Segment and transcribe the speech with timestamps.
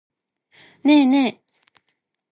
[0.83, 1.41] ねえねえ。